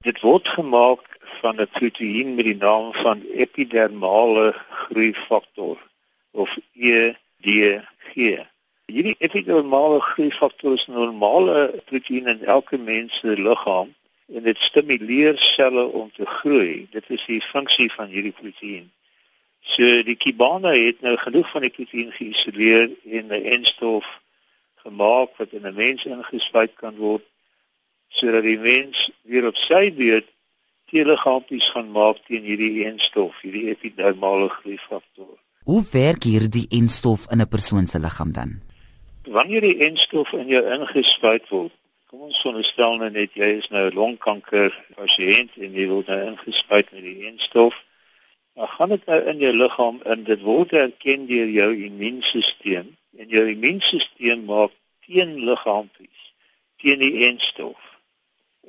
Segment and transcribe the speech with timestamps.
[0.00, 1.02] Dit word gemaak
[1.40, 5.78] van 'n proteïen met die naam van epidermale groeifaktor
[6.30, 8.14] of EDG.
[8.86, 13.94] Hierdie epidermale groeifaktor is 'n normale proteïen in elke mens se liggaam
[14.34, 16.86] en dit stimuleer selle om te groei.
[16.90, 18.92] Dit is die funksie van hierdie proteïen.
[19.60, 24.20] So die kibana het nou genoeg van die proteïen geïsoleer en 'n enstof
[24.74, 27.24] gemaak wat in 'n mens ingespuit kan word
[28.10, 30.28] sodat die mens weer op sy beurt
[30.90, 35.36] teeliggaampies gaan maak teen hierdie enstof, hierdie epidermale groeifaktor.
[35.70, 38.60] Hoe werk hierdie enstof in 'n persoon se liggaam dan?
[39.24, 41.72] Wanneer die enstof in jou ingespuit word,
[42.10, 46.20] kom ons veronderstel nou net jy is nou 'n longkanker pasiënt en jy word nou
[46.30, 47.76] ingespuit met die enstof
[48.54, 52.88] dan gaan dit nou in jou liggaam in dit word erken deur jou immuunstelsel
[53.20, 54.74] en jou immuunstelsel maak
[55.06, 56.26] teenliggaampies
[56.82, 57.89] teen die enstof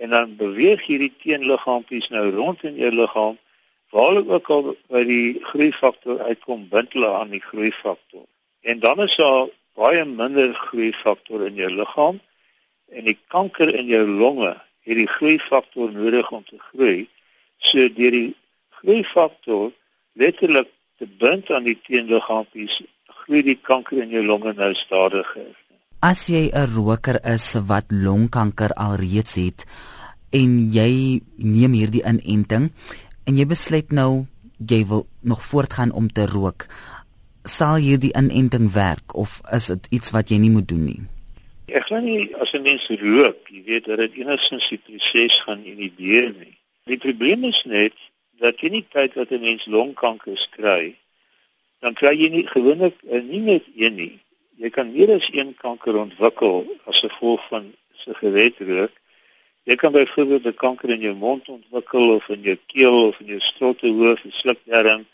[0.00, 3.38] en dan beweeg hierdie teenliggaampies nou rond in jou liggaam
[3.94, 8.26] waar hulle ook al by die groeifaktor uitkom bind hulle aan die groeifaktor
[8.72, 9.46] en dan is daar
[9.78, 12.20] baie minder groeifaktor in jou liggaam
[12.90, 14.54] en die kanker in jou longe
[14.88, 17.08] het die groeifaktor nodig om te groei
[17.58, 18.28] so deur die
[18.80, 19.70] groeifaktor
[20.12, 20.68] letterlik
[21.00, 22.80] te bind aan die teenliggaampies,
[23.22, 25.52] groei die kanker in jou longe nou stadiger.
[26.00, 29.68] As jy 'n roker is wat longkanker alreeds het
[30.32, 32.72] en jy neem hierdie inenting
[33.28, 34.24] en jy besluit nou
[34.56, 36.64] jy wil nog voortgaan om te rook,
[37.44, 41.02] sal hierdie inenting werk of is dit iets wat jy nie moet doen nie?
[41.68, 45.60] Ek glo nie as 'n mens rook, jy weet dat dit enigstens die proses gaan
[45.64, 46.56] inhibeer nie.
[46.88, 47.92] Die probleem is net
[48.40, 50.96] dat jy nie tyd wat 'n mens longkanker kry,
[51.84, 54.20] dan kry jy nie gewoonlik uh, nie net een nie.
[54.60, 57.70] Jy kan meer as een kanker ontwikkel as gevolg van
[58.02, 58.92] sigaretrook.
[59.64, 63.26] Jy kan byvoorbeeld 'n kanker in jou mond ontwikkel of in jou keel of in
[63.26, 65.06] jou strotehoof, slukdarm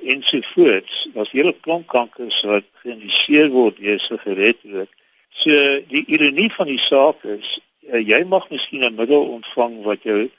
[0.00, 1.08] ensovoorts.
[1.12, 4.88] Daar's hele klomp kankers wat geïndiseer word deur sigaretrook.
[5.28, 5.50] So
[5.92, 7.60] die ironie van die saak is,
[7.92, 10.30] uh, jy mag miskien 'n middel ontvang wat jou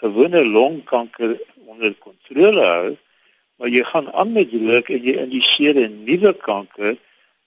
[0.00, 2.96] gewone longkanker onder kontrole hou,
[3.56, 6.96] maar jy gaan aan met rook en jy indiseer 'n nuwe kanker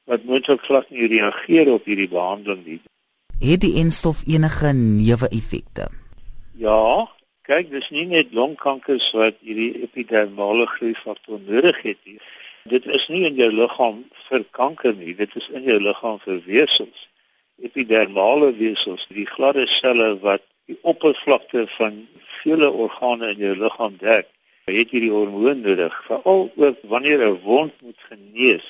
[0.06, 2.82] wat moontlik glad nie reageer op hierdie behandeling nie.
[3.40, 5.90] Het die enstof enige neeweffekte?
[6.56, 7.10] Ja,
[7.46, 12.20] kyk, dis nie net longkankers wat hierdie epidermale groeifaktor nodig het nie.
[12.70, 16.40] Dit is nie in jou liggaam vir kanker nie, dit is in jou liggaam vir
[16.48, 17.10] wesels.
[17.62, 22.06] Epidermale wesels, die gladde selle wat die oppervlakte van
[22.42, 24.32] vele organe in jou liggaam dek,
[24.66, 25.94] het jy die hormoon nodig.
[26.08, 28.66] Veral ook wanneer 'n wond moet genees,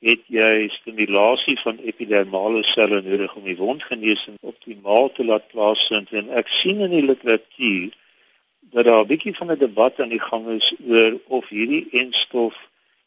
[0.00, 6.12] het jy stimulasie van epidermale selle nodig om die wondgenesing optimaal te laat plaasvind.
[6.16, 7.92] En ek sien in die literatuur
[8.72, 12.56] dat daar 'n bietjie van 'n debat aan die gang is oor of hierdie enstof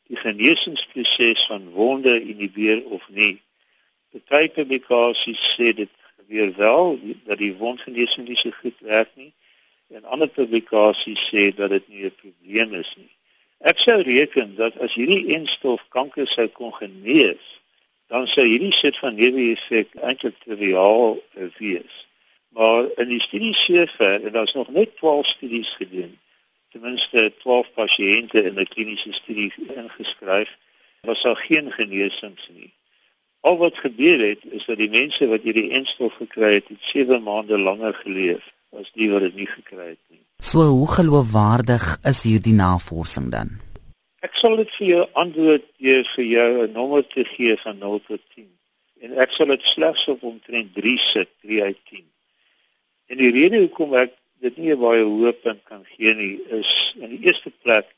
[0.08, 3.42] die genesingsproses van wonde inhibeer of nie.
[4.28, 9.34] Party publikasies sê dit gebeur wel dat die wondgenesing nie so goed werk nie
[9.88, 13.12] en ander publikasies sê dat dit nie 'n probleem is nie.
[13.64, 17.44] Ek sou reken dat as hierdie enstof kanker sou kon genees,
[18.12, 21.16] dan sou hierdie soort van neeweffek eintlik triviaal
[21.62, 22.02] wees.
[22.52, 26.12] Maar in die studie sover, en daar's nog net 12 studies gedoen,
[26.76, 30.52] ten minste 12 pasiënte in 'n kliniese studie ingeskryf,
[31.08, 32.74] was daar geen genesings nie.
[33.40, 37.24] Al wat gebeur het is dat die mense wat hierdie enstof gekry het, het 7
[37.24, 38.44] maande langer geleef
[38.76, 40.23] as die wat dit nie gekry het nie.
[40.44, 43.54] So hoe geloofwaardig is hierdie navorsing dan?
[44.28, 48.02] Ek sal dit vir jou antwoord gee vir jou 'n nommer te gee van 0
[48.08, 48.50] tot 10.
[49.08, 52.04] En ek sal dit slegs op omtrent 3 sit, 3 uit 10.
[53.08, 54.12] En die rede hoekom ek
[54.44, 57.96] dit nie baie hoë punt kan gee nie is in die eerste plek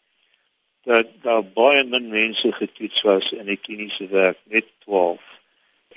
[0.86, 5.22] dat daar baie min mense getoets was in die kliniese werk, net 12.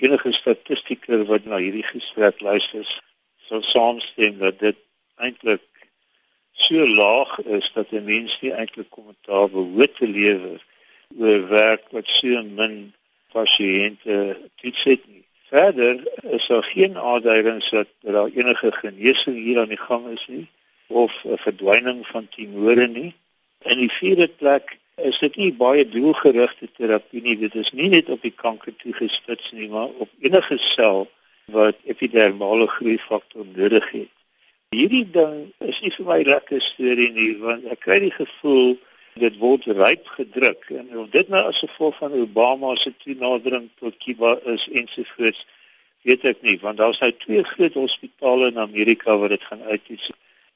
[0.01, 2.85] Enige statistiker wat na hierdie gesprek luister,
[3.37, 4.77] sal saamstem dat dit
[5.21, 5.68] eintlik
[6.61, 10.59] so laag is dat 'n mens nie eintlik kommentaar behoort te lewer
[11.17, 12.93] oor werk wat so min
[13.33, 15.23] pasiënte toets het nie.
[15.49, 20.47] Verder is daar geen aanduidings dat daar enige genesing hier aan die gang is nie
[20.87, 23.13] of 'n verdwyning van tumore nie.
[23.59, 27.37] In die vierde plek is dit nie baie doelgerigte terapie nie.
[27.37, 31.07] Dit is nie net op die kanker toegespits nie, maar op enige sel
[31.45, 34.09] wat epidermale groeifaktor nodig het.
[34.75, 38.75] Hierdie ding is nie vir my lekker storie nie want ek kry die gevoel
[39.23, 43.97] dit word ryp gedruk en of dit nou as gevolg van Obama se toenadering tot
[44.05, 45.41] Cuba is ensovoorts
[46.05, 50.11] weet ek nie want daar's nou twee groot hospitale in Amerika wat dit gaan uittoets.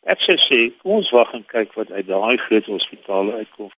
[0.05, 3.73] Ek sê sê kom ons wag en kyk wat uit daai groot hospitale uitkom.